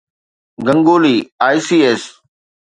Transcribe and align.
Ganguly 0.65 1.15
I.C.S 1.53 2.03